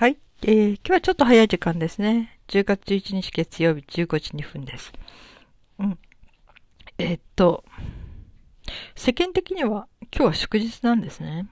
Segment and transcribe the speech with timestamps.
[0.00, 0.16] はい。
[0.40, 2.40] えー、今日はちょっと早い時間ですね。
[2.48, 4.94] 10月11日月曜日15時2分です。
[5.78, 5.98] うん。
[6.96, 7.64] えー、っと、
[8.96, 11.48] 世間的には今日は祝日なんですね。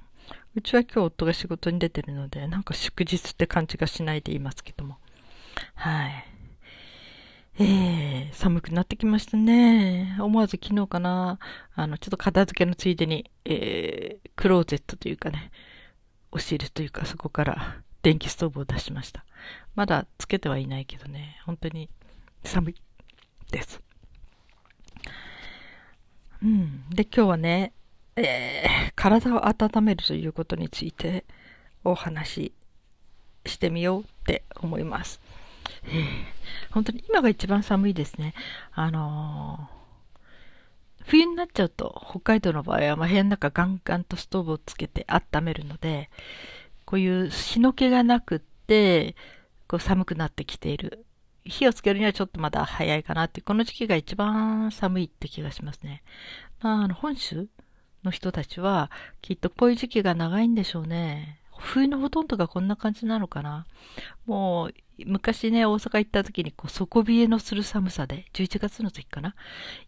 [0.54, 4.96] うちは今日夫が仕事に出てるので、なんか祝日って感じがしないでいますけども。
[5.74, 6.24] はい。
[7.58, 10.16] えー、寒くなってきましたね。
[10.18, 11.38] 思わず昨日かな、
[11.74, 15.50] あの、ちょっと片付けのついでに、えー、クローゼットというかね、
[16.32, 19.24] 押し入れというかそこから電気ストーブを出しました。
[19.74, 21.88] まだつけてはいないけどね、本当に
[22.44, 22.74] 寒い
[23.50, 23.80] です。
[26.42, 26.88] うん。
[26.90, 27.72] で、今日はね、
[28.16, 31.24] えー、体を温めるということについて
[31.84, 32.52] お話し
[33.46, 35.20] してみようって思います。
[35.84, 38.34] えー、本当に今が一番寒いですね。
[38.72, 46.10] あのー、冬になっちゃうと、北海道の場合は、ま部屋の中ガンガンとストーブをつけて温めるので、
[46.88, 49.14] こういう日の気がなくって、
[49.68, 51.04] こう寒くなってきている。
[51.44, 56.02] 火をつけるにはちょっとまだ早いかなって、この時期が一番寒いって気がしますね。
[56.62, 57.46] まあ、あの、本州
[58.04, 61.40] の人たちは、きっとこういう時期が長いんでしょうね。
[61.58, 63.66] 冬のほとんどがこんな感じなのかな。
[64.24, 64.74] もう、
[65.04, 69.34] 昔ね、大阪行った時に、こう、底冷えのする寒さで、11月の時かな。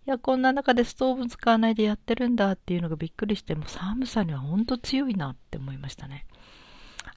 [0.06, 6.26] いや、こんな中でストーブ使わないでやってるんだっていうのがびっくりして、もう寒さにはほんと強いなって思いましたね。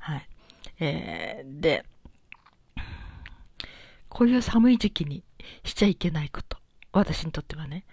[0.03, 0.27] はい。
[0.81, 1.85] えー、で、
[4.09, 5.23] こういう寒い時期に
[5.63, 6.57] しちゃいけないこと。
[6.91, 7.85] 私にとってはね、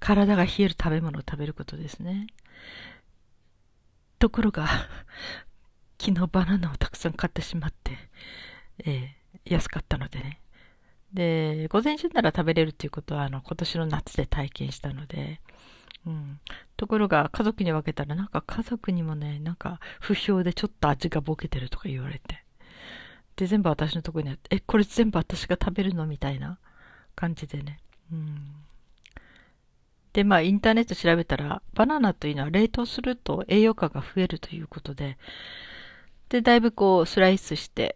[0.00, 2.26] 体が冷える食べ物を食べることですね。
[4.18, 4.66] ところが、
[6.00, 7.98] 昨日バナナをたくさん買ってしまって、
[8.86, 10.40] えー、安かったのでね。
[11.12, 15.42] で、午前中なら食べれるっていうことは、あの、今年の夏で体験したので、
[16.76, 22.44] ところが、家族に分けたら、なんか家族にもね、なんか不評でちょっと味がボケてるとか言われて。
[23.36, 26.58] で、全部私のとこにあって、え、これ全部私が食べるのみたいな
[27.14, 27.80] 感じでね。
[28.12, 28.36] うん。
[30.12, 35.18] で、まあ、インターネット調べたら、バナナというのは冷凍すると栄養価が増えるということで、
[36.28, 37.94] で、だいぶこう、スライスして、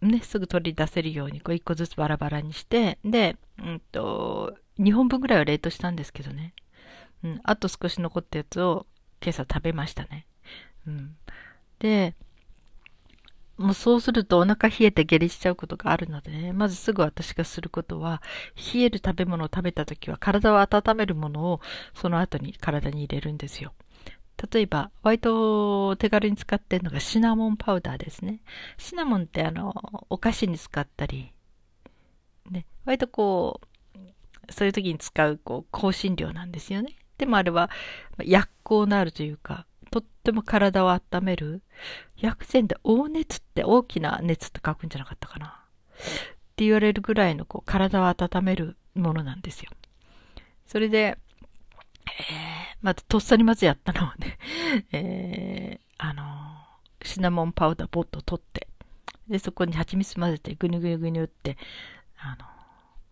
[0.00, 6.54] ね、すぐ取り出せるように、こう、一個ずつバラバラにして、で、うんと、2本分ぐらいは冷凍したんですけどね。
[7.26, 8.86] うん、あと少し残ったやつを
[9.20, 10.26] 今朝食べましたね。
[10.86, 11.16] うん。
[11.80, 12.14] で、
[13.58, 18.22] もうそうするとお腹冷えて下痢しちゃうことがあるのでね、まずすぐ私がすることは、
[18.74, 21.60] 冷える食べ物を食べた時は体を温めるものを
[21.94, 23.72] その後に体に入れるんですよ。
[24.52, 28.40] 例えば、割と手軽に使ってるのがシナモンパウダーですね。
[28.78, 29.74] シナモンってあの、
[30.10, 31.32] お菓子に使ったり、
[32.50, 36.94] ね、割とこう、そういう時に使う、こう、香辛料なんですよね。
[37.18, 37.70] でもあれは、
[38.18, 41.62] 薬効のあるというか、とっても体を温める。
[42.18, 45.46] 薬膳で大熱って大きな熱って書くんじゃなかったかな。
[45.46, 45.48] っ
[46.56, 49.70] て言われるぐらいのこう体を温めるものなんですよ。
[50.66, 54.38] それで、えー、まずとっさにまずやったのはね、
[54.92, 58.68] えー、あのー、シナモンパウダーボット取って、
[59.28, 61.56] で、そこに蜂蜜混ぜてぐにゅぐにゅぐにゅって、
[62.18, 62.36] あ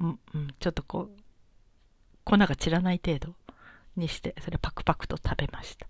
[0.01, 1.25] の、うん、うん、ちょっとこう、
[2.25, 3.35] 粉が散らない程度
[3.97, 5.87] にして、それパクパクと食べました。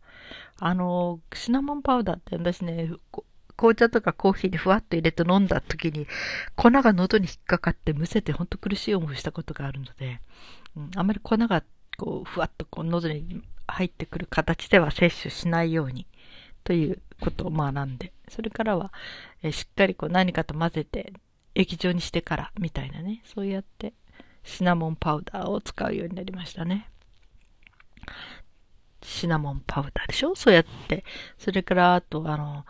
[0.58, 2.90] あの、シナモンパウダーって私ね、
[3.56, 6.06] 紅茶とかコーヒーにふわっと入れて飲んだ時に、
[6.56, 10.20] 粉が喉に引っかかってむせてほんと苦しい思いしたことがあるので、
[10.76, 11.62] うん、あまり粉が
[11.96, 16.06] こう、ふわっとこう喉に入ってくる形では摂取しないように
[16.64, 18.92] ということを学んで、それからは、
[19.42, 21.12] えしっかりこう何かと混ぜて
[21.54, 23.92] 液状にしてからみたいなね、そうやって
[24.42, 26.90] シナモンパウダーを使うようになりましたね。
[29.02, 30.34] シナモンパウダーでしょ？
[30.34, 31.04] そうやって。
[31.38, 32.64] それから、あと、あの、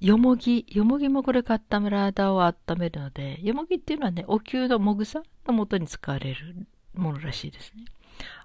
[0.00, 0.66] よもぎ。
[0.68, 7.84] よもぎもこれ買った体を温めるので、よもぎっていうのはね、お灸のもぐさの元に使われるものらしいですね。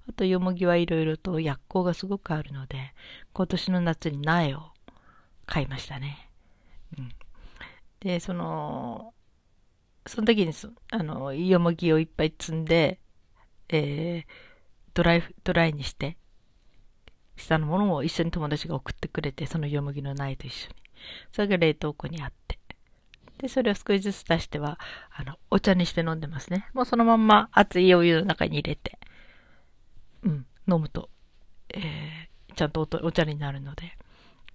[0.07, 2.93] あと、よもぎはいろいろと薬効がすごくあるので、
[3.33, 4.71] 今年の夏に苗を
[5.45, 6.29] 買いましたね。
[6.97, 7.09] うん。
[7.99, 9.13] で、その、
[10.05, 10.53] その時に、
[10.91, 12.99] あの、よもぎをいっぱい積んで、
[13.69, 14.31] えー、
[14.93, 16.17] ドライ、ドライにして、
[17.35, 20.75] 下のものも一緒に友達が送ってくれて、そのよもぎの苗と一緒に。
[21.31, 22.59] それが冷凍庫にあって。
[23.37, 24.79] で、それを少しずつ出しては、
[25.13, 26.69] あの、お茶にして飲んでますね。
[26.73, 28.97] もうそのまんま熱いお湯の中に入れて、
[30.23, 31.09] うん、飲むと、
[31.73, 33.97] えー、ちゃんとお茶になるので、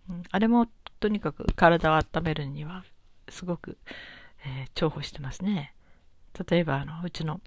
[0.08, 0.66] うん、あれも
[0.98, 2.84] とにかく体を温めるには、
[3.28, 3.76] すごく、
[4.44, 5.74] えー、重宝してますね。
[6.48, 7.40] 例えば、あの、うちの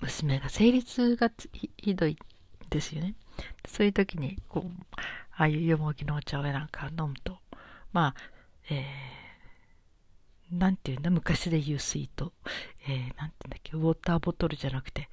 [0.00, 1.30] 娘が生理痛が
[1.78, 2.18] ひどい
[2.68, 3.14] ですよね。
[3.66, 4.70] そういう時に、こう、
[5.36, 7.38] ああいうよもぎのお茶をなんか飲むと、
[7.92, 8.14] まあ、
[8.70, 8.84] え
[10.52, 12.30] なんていうんだ、昔で言う水筒。
[12.86, 15.08] えー、なんていうんだっけ、ウォーターボトルじゃなくて、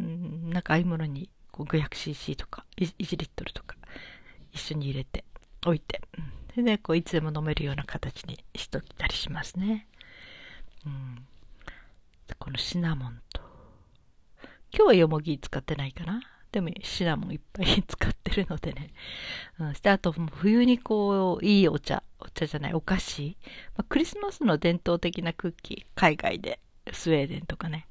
[0.00, 3.76] んなんかああいうものにこう 500cc とか1リットルとか
[4.52, 5.24] 一緒に入れて
[5.64, 6.00] 置いて、
[6.50, 9.86] それでこういつでも飲めるような形にしといたりしますね。
[10.86, 11.26] うん、
[12.38, 13.40] このシナモンと、
[14.72, 16.20] 今日はよもぎ使ってないかな。
[16.54, 18.92] でもシナモンいっぱい使ってるのでね。
[19.58, 23.36] うん、して、あと冬にこう、いいお茶、お茶じゃない、お菓子。
[23.76, 26.60] まあ、クリスマスの伝統的なクッキー、海外で、
[26.92, 27.88] スウェーデンとかね。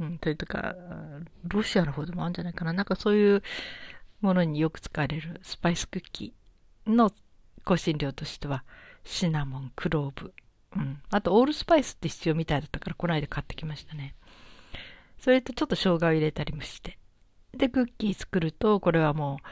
[0.00, 0.74] うん、それとか、
[1.44, 2.72] ロシアの方でもあるんじゃないかな。
[2.72, 3.44] なんかそういう
[4.22, 7.12] ものによく使われるスパイスクッキーの
[7.64, 8.64] 香辛料としては、
[9.04, 10.34] シナモン、クローブ、
[10.74, 11.00] うん。
[11.10, 14.16] あと、オールスパイスって必要みたいだったから、この間買ってきましたね。
[15.20, 16.98] それとちょっと生姜を入れたりもして。
[17.54, 19.46] で、クッキー作ると、これはもう、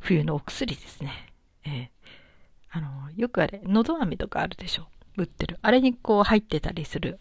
[0.00, 1.32] 冬のお薬ですね。
[1.64, 1.88] えー、
[2.70, 4.88] あの、よくあれ、のど飴とかあるでしょ？
[5.16, 5.58] 売ってる。
[5.62, 7.18] あれにこう入ってたりする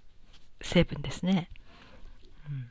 [0.61, 1.49] 成分ですね。
[2.47, 2.69] うん。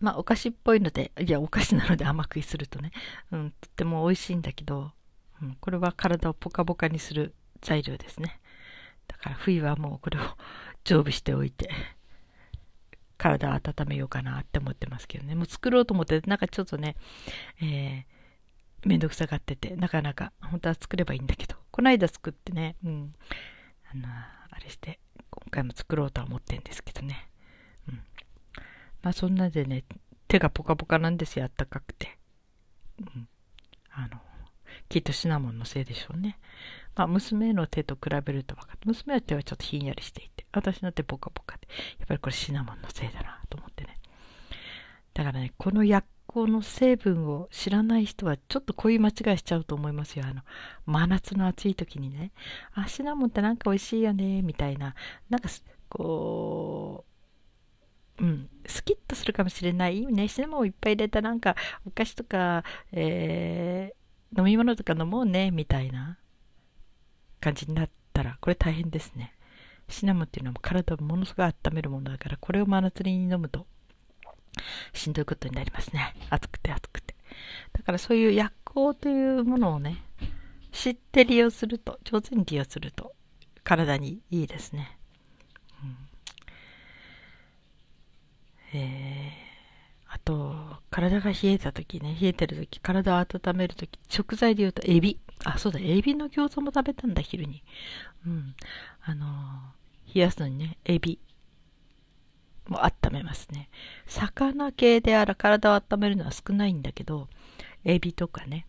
[0.00, 2.92] まあ、お菓子っぽいので、いや、お菓子なので甘食いするとね、
[3.30, 4.92] うん、とっても美味しいんだけど、
[5.42, 8.40] うん、これは体をポカポカにする材料ですね。
[9.06, 10.22] だから冬はもうこれを
[10.84, 11.70] 常備しておいて、
[13.22, 15.36] 体を温めようかなって思ってますけどね。
[15.36, 16.96] もう作ろうと思って、なんかちょっとね、
[17.62, 23.14] えー、めんどくさがってて、なかなか、本当は作ればいいんだけど、この間作ってね、うん、
[23.92, 24.98] あの、あれして、
[25.30, 27.28] 今回も作ろうとは思ってんですけどね。
[27.88, 28.02] うん。
[29.02, 29.84] まあそんなでね、
[30.26, 32.18] 手がポカポカなんですよ、あったかくて。
[32.98, 33.28] うん。
[33.92, 34.20] あの、
[34.88, 36.40] きっとシナモンのせいでしょうね。
[36.94, 41.68] まあ、娘の手と比べると分かって、娘の手はちょっとひんやりしていて、私の手ポカポカで、
[41.98, 43.98] やっぱりこれシナモンのせいだなと思ってね。
[45.14, 50.24] だからね、この薬効の成分を知らない人はちょっとこういう間違いしちゃうと思いますよ。
[50.26, 50.42] あの、
[50.86, 52.32] 真夏の暑い時にね、
[52.74, 54.94] あ、シナモンってなんか美味しいよね、みたいな、
[55.28, 55.48] なんか、
[55.88, 57.04] こ
[58.18, 60.28] う、うん、スキッとするかもしれないね。
[60.28, 61.56] シナモンをいっぱい入れたなんか
[61.86, 66.18] お菓子とか、えー、飲み物とか飲もうね、みたいな。
[67.42, 69.34] 感じになったら、これ大変ですね。
[69.88, 73.66] シナモンっていうのは体をものすごい温めるものだから、これを真夏に飲むと、
[74.92, 76.14] しんどいことになりますね。
[76.30, 77.14] 暑くて暑くて。
[77.72, 80.02] だからそういう薬効というものをね、
[80.70, 83.14] 知って利用すると、上手に利用すると、
[83.64, 84.96] 体にいいですね。
[85.82, 85.86] う
[88.76, 95.18] ん、えー、あと、体が冷えた時ね、冷えてる時、体を温める時、食材で言うとエビ。
[95.44, 97.62] あ、そうだ、エビの餃子も食べたんだ、昼に。
[98.26, 98.54] うん。
[99.02, 101.18] あのー、冷やすのにね、エビ
[102.68, 103.68] も温めますね。
[104.06, 107.28] 魚系であら体を温めるのは少ないんだけど、
[107.84, 108.66] エビとかね。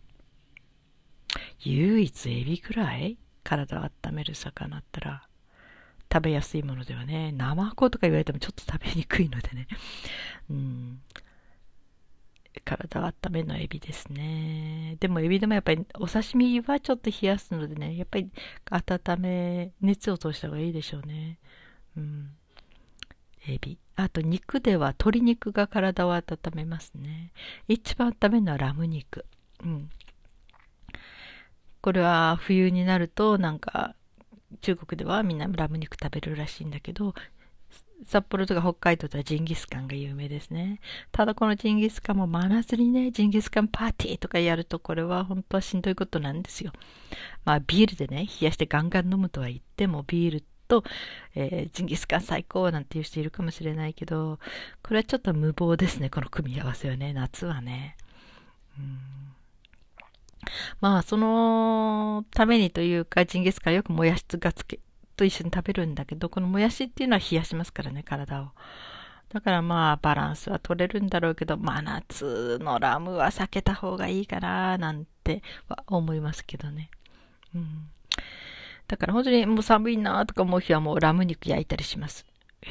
[1.60, 3.16] 唯一エビくらい？
[3.44, 5.28] 体を温める魚ったら
[6.12, 9.68] 食べやすいものではね、ナマコとか言われてもちょっと食べにくいのでね。
[10.50, 11.00] うん。
[12.62, 14.96] 体を温めるのはエビですね。
[15.00, 18.30] でもエビでもやっぱりお刺身はちょっと冷やすのでね、やっぱり
[18.70, 21.38] 温め、熱を通した方がいいでしょうね。
[21.96, 22.30] うん。
[23.46, 23.78] エビ。
[23.96, 26.24] あと肉では鶏肉が体を温
[26.54, 27.32] めますね。
[27.68, 29.24] 一番温めるのはラム肉。
[29.62, 29.90] うん。
[31.80, 33.94] これは冬になるとなんか
[34.62, 37.14] 中国ではみんなラム肉食べるらしいんだけど、
[38.06, 40.80] 札幌とか北海道ではジンギスカンが有名ですね。
[41.12, 46.72] ただこのジンギスカンも真夏にね、ジンギスカンパーティーとかやるとこれは本当はしんどいことなんですよ。
[47.44, 50.84] まあビールでね、冷やしてガンガン飲むとは言ってもビールと、
[51.34, 54.38] えー、ジンギスカン最高なんていう人いるかもしれないけど、
[54.82, 57.96] これはちょっと無謀ですね、この組み合わせはね、夏はね。
[58.78, 58.98] うん
[60.80, 64.78] まあ、そのためにというか、ジンギスカンよくもやしがつけ、
[65.16, 68.50] と一緒に食べるんだけど、このもやしっていうのは冷やしますからね、体を。
[69.32, 76.90] だからまあ、バランスは取れるんだろうけど、真夏のラムは避けた方がいいかな、なんては思いますけどね。
[77.54, 77.88] うん。
[78.86, 82.26] だから本当にもう寒いなとか思う日はもうラム肉焼いたりします。
[82.62, 82.70] えー、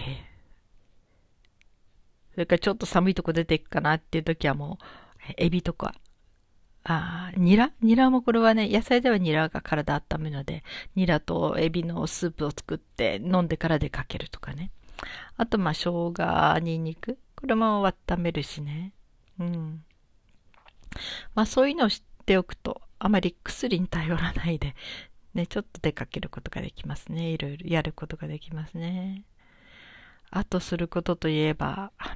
[2.34, 4.78] それからちょっと寒いとこ出ていくかなっていう時はも
[5.30, 5.96] う、エビとか、
[6.86, 7.72] あニラ？
[7.82, 10.64] ニラもこれはね、野菜ではニラが体温めるので、
[10.96, 14.72] ニラとエビのスープを作って飲んでから出かけるとかね。
[15.38, 17.18] あと、まあ、生姜、ニンニク。
[17.36, 18.94] これも温めるしね。
[19.40, 19.84] うん。
[21.36, 24.76] まあ、そういうのを知っておくと、あまり薬に頼らないで、
[25.34, 27.30] ね、ちょっと出かけることができますね。
[27.30, 29.24] いろいろやることができますね。
[30.30, 32.16] あとすることといえば、あ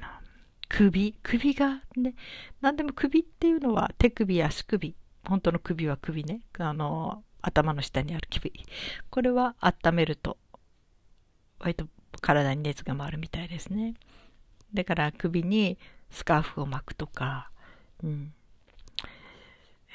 [0.68, 2.14] 首、首がね、
[2.60, 4.94] 何でも首っていうのは手首、足首、
[5.26, 8.52] 本当の首は首ね、あの、頭の下にある首。
[9.10, 10.36] これは温めると
[11.60, 11.86] 割と
[12.20, 13.94] 体に熱が回るみたいですね。
[14.74, 15.78] だから首に
[16.10, 17.50] スカーフを巻くとか、
[18.02, 18.32] うん。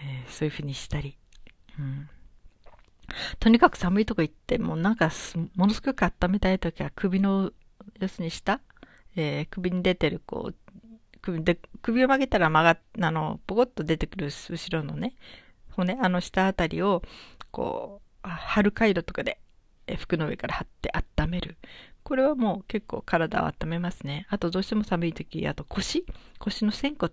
[0.01, 1.17] えー、そういうふうにしたり、
[1.79, 2.09] うん、
[3.39, 5.11] とにかく寒いとこ行ってもなんか
[5.55, 7.51] ものすごく温めたい時は首の
[7.99, 8.59] 要するに下、
[9.15, 10.55] えー、首に出てるこう
[11.21, 12.77] 首で首を曲げたら曲が
[13.07, 15.15] あのポコッと出てくる後ろのね
[15.71, 17.01] 骨あの下あたりを
[17.51, 19.39] こう貼る回路とかで
[19.97, 21.57] 服の上から貼って温める
[22.03, 24.27] これはもう結構体を温めますね。
[24.29, 26.05] あとどうしても寒い時、あと腰、
[26.37, 27.11] 腰の仙骨、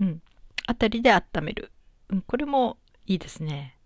[0.00, 0.22] うん、
[0.66, 1.70] あたりで温める。
[2.10, 3.78] うん、これもいいですね。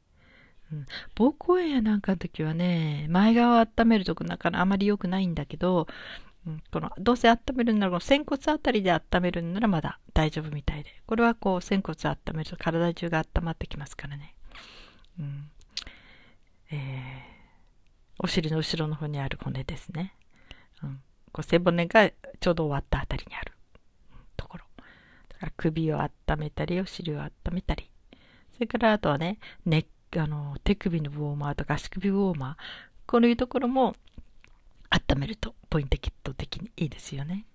[1.15, 5.87] 膀胱炎やなんかの時はね、前側を温めるとこなかなかあまり良くないんだけど、
[6.71, 10.91] このどうせ温めるなら仙骨あたりで温めるならまだ大丈夫みたいで。
[11.07, 14.35] これはこう仙骨温めると体中が温まってきますからね。
[15.19, 15.51] うん、
[16.71, 17.39] えー
[18.21, 20.13] お尻の後ろの方にある骨ですね。
[20.83, 21.01] うん、
[21.33, 23.53] こう背骨がちょうど終わったあたりにある
[24.37, 24.65] ところ。
[25.29, 27.89] だから首を温めたり、お尻を温めたり。
[28.55, 29.39] それからあとはね、
[30.17, 32.55] あの手首のウォーマーとか足首ウォーマー。
[33.07, 33.95] こういうところも
[34.91, 35.89] 温めるとポイン
[36.23, 37.47] ト的にいいですよね。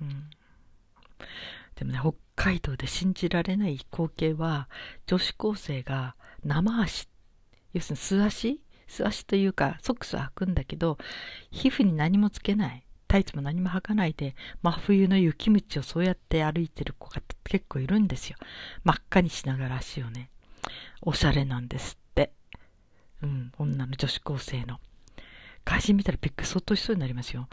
[0.00, 0.30] うん、
[1.74, 4.68] でもね、北海道で信じられない光景は、
[5.06, 7.08] 女子高生が生足、
[7.72, 8.60] 要するに素足？
[8.88, 10.98] 素足というか、ソックスは履くんだけど、
[11.50, 12.84] 皮膚に何もつけない。
[13.08, 18.36] タイツも何も履かないで、真冬の雪道をそうやって歩いてる子が結構いるんですよ。
[18.84, 20.30] 真っ赤にしながら足をね。
[21.02, 22.32] おしゃれなんですって。
[23.22, 24.80] うん、女の女子高生の。
[25.66, 27.48] 会人見たらびっくり相当しそうになりますよ。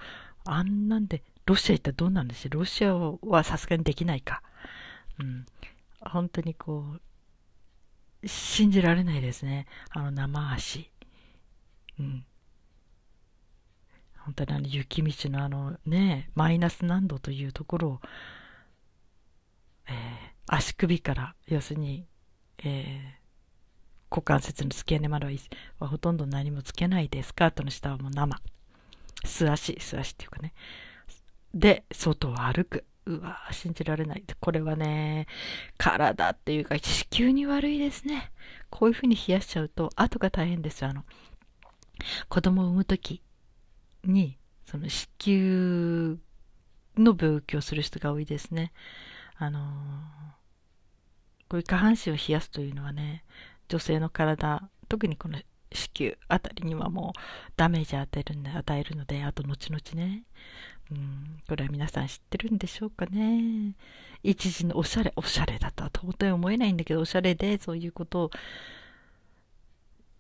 [0.45, 2.51] あんなんで、ロシア行ったらどうなんですよ。
[2.53, 4.43] ロシアはさすがにできないか。
[5.19, 5.45] うん。
[5.99, 6.85] 本当にこ
[8.23, 9.65] う、信じられないですね。
[9.89, 10.91] あの生足。
[11.99, 12.25] うん。
[14.19, 18.01] 本当にあの雪道のあのね、マイナス何度というところを、
[19.87, 19.93] えー、
[20.45, 22.05] 足首から、要するに、
[22.63, 23.22] えー、
[24.13, 25.25] 股関節の付け根まで
[25.79, 28.39] はほとんど何もつけないで、スカートの下はもう生。
[29.25, 30.53] 素足、素足っていうかね。
[31.55, 32.85] で、外を歩く。
[33.05, 34.23] うわ信じられない。
[34.39, 35.25] これはね、
[35.77, 38.31] 体っていうか地球に悪いですね。
[38.69, 40.85] こういうふうに冷やしちゃうと、後が大変です。
[40.85, 41.03] あの、
[42.29, 43.23] 子供を産む時
[44.03, 46.17] に、その子宮
[46.97, 48.71] の病気をする人が多いですね。
[49.37, 49.63] あのー、
[51.49, 53.25] こういう下半身を冷やすというのはね、
[53.73, 55.39] 女性の体、特にこの
[55.71, 57.19] 子宮あたりにはもう
[57.57, 60.21] ダメージ与える与えるので、あと後々ね、
[60.91, 63.73] うん、これは皆さん知ってるんでしょうかね。
[64.21, 68.31] 一時のおしゃれ、おしゃれだとは到底思えないんだけど、おしゃれでそういうことを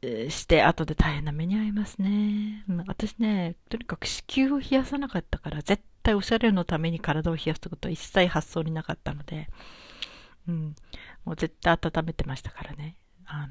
[0.01, 2.63] して後で大変な目に遭いますね。
[2.87, 9.49] 私ね、とにかく子宮を冷やさなかったから、絶対おしゃれのために体を冷やすってことは一切発想になかったので、
[10.47, 10.75] うん、
[11.23, 12.95] もう絶対温めてましたからね。
[13.25, 13.47] あ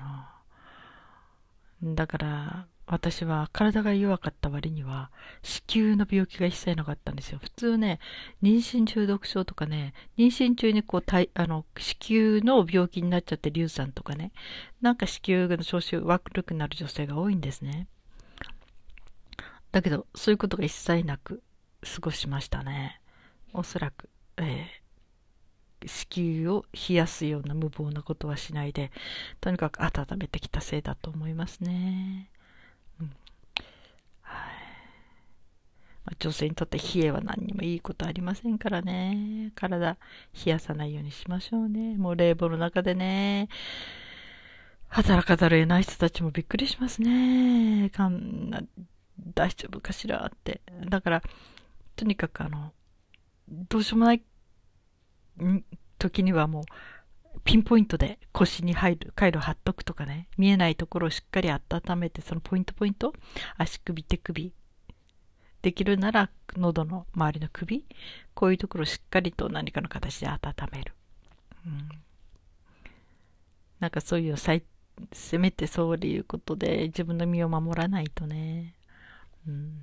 [1.82, 5.10] の、だから、私は体が弱かった割には、
[5.42, 7.38] 子宮の病気が一切なかったんですよ。
[7.42, 8.00] 普通ね、
[8.42, 14.32] 妊娠中毒症とかね、妊娠中にこう、あの、子宮の病気になっちゃって流産とかね、
[14.80, 17.88] なんか子宮の調子悪くなる女性が多いんですね。
[19.70, 21.42] だけど、そういうことが一切なく
[21.82, 23.00] 過ごしましたね。
[23.54, 24.81] おそらく、えー、
[25.86, 28.90] 子宮を冷やすような無謀なことはしないで、
[29.40, 32.30] とにかく温めてきたせいだと思いますね。
[33.00, 33.12] うん。
[36.04, 39.52] ま女性にとって冷えは何にもいいことありませんからね。
[39.54, 39.96] 体
[40.44, 41.96] 冷やさないようにしましょうね。
[41.96, 43.48] もう冷房の中でね、
[44.88, 47.90] 働かざるを得ない人たちもびっくりしますね。
[47.90, 48.62] かんな
[49.34, 50.60] 大丈夫かしらって。
[50.88, 51.22] だから、
[51.96, 52.72] とにかくあの、
[53.48, 54.22] どうしようもない
[55.98, 56.64] 時にはもう、
[57.44, 61.60] ピンポイントで腰に入る、回路貼っとくとかね、見えないところをしっかり温
[61.98, 63.14] めて、そのポイントポイント、
[63.56, 64.52] 足首、手首、
[65.62, 67.86] できるなら喉の周りの首、
[68.34, 70.40] こういうところをしっかりと何かの形で温
[70.72, 70.92] める。
[71.64, 71.88] うん、
[73.78, 74.62] なんかそういうせ
[75.38, 78.74] めてそういうことで自分の身を守らないとね。
[79.46, 79.82] うん。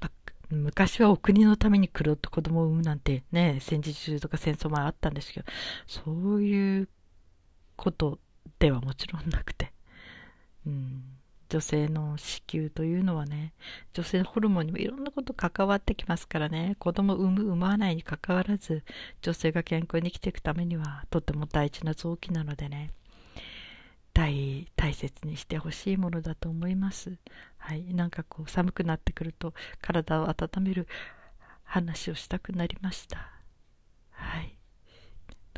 [0.00, 0.10] ま
[0.50, 5.46] 昔はお国のために黒と子供を産むなんてね、戦時中とか戦争もあったんですけど、
[5.86, 6.88] そういう
[7.76, 8.18] こと
[8.58, 9.72] ではもちろんなくて、
[10.66, 11.02] うん、
[11.48, 13.52] 女性の子宮というのはね、
[13.92, 18.84] 女性ホルモンにもいろんなこと関わってきますからね、子供を産む、産まないにかかわらず、
[19.22, 22.90] 女性が健康に生きていくためには、とても大事な臓器なのでね、
[24.12, 27.18] 大、大切にしてほしいものだと思います。
[27.66, 27.82] はい。
[27.92, 30.86] なんかこう寒くなってくると体を温める
[31.64, 33.28] 話をしたくなりました。
[34.12, 34.56] はい。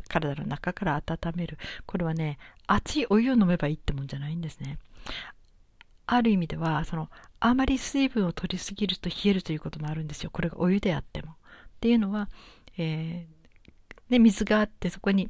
[0.07, 1.59] 体の中から温める。
[1.85, 4.79] これはね、熱いお湯を飲めばいいってもんじゃないんですね。
[6.07, 10.31] ある意味では、その、あまり水分を取りすぎると冷えるということもあるんですよ。
[10.31, 11.33] これがお湯であっても。
[11.33, 11.35] っ
[11.79, 12.27] ていうのは、
[12.79, 15.29] えー、で、水があって、そこに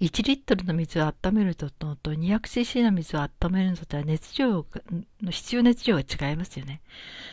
[0.00, 4.66] 1リットルの水を温めるとと 200cc の水を温めるのとは熱量
[5.22, 6.80] の必要熱量が違いますよね。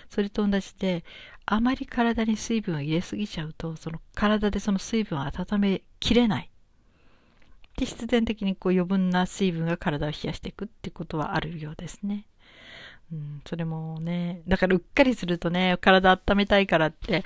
[0.09, 1.03] それと同じで、
[1.45, 6.50] あまり体に水分を入れすぎちゃうと、その体でその水分を温めきれない。
[7.77, 12.25] で、必然的にこう余分な水分が体を冷やしていくってことはあるようですね。
[13.12, 17.23] うん、それもね、だからうっかりするとね、体温めたいからって、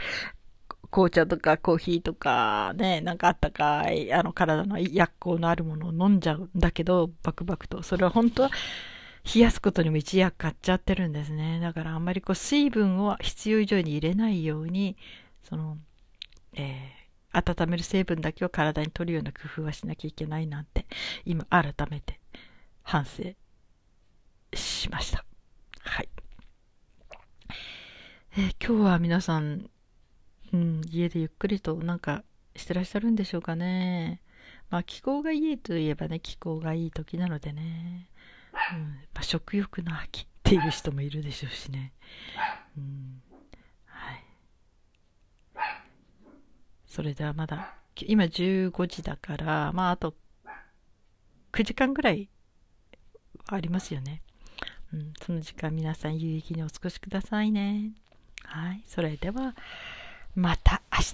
[0.92, 7.84] 紅茶とかコーヒーとかね、なんかあったかい、あの体の薬効のあるものを飲んじゃうんだけど、バクバクと。
[7.84, 8.52] それは本当は
[9.34, 11.60] 冷やすことにも一役買っちゃってるんですね。
[11.60, 14.96] だからあんまりこう水分を必要以上に入れないように、
[15.44, 15.78] その、
[16.54, 20.86] えー、温める成分だけを体に取るような工夫はしなきゃいけないなんて、
[21.26, 22.20] 今改めて
[22.84, 23.24] 反省
[24.54, 25.26] しました。
[25.82, 26.10] はい。
[28.38, 29.70] えー、今日は皆さん
[30.54, 32.24] うん、家でゆっくりとなんか
[32.56, 34.22] してらっしゃるんでしょうかね。
[34.70, 38.10] まあ気候がいいといえばね、気候がいい時なのでね、
[38.74, 38.80] うん
[39.14, 41.94] まあ、食欲の秋っていう人もいるでしょうしね。
[42.78, 43.22] うん、
[43.86, 44.24] はい。
[46.86, 47.76] それではまだ、
[48.06, 50.16] 今15時だから、まああと
[51.52, 52.30] 9時間ぐらい
[53.48, 54.22] ありますよね。
[54.94, 57.92] うん、その時間皆さん有意義にお過ごしくださいね。
[58.44, 58.84] はい。
[58.86, 59.56] それでは、
[60.38, 61.14] また明日。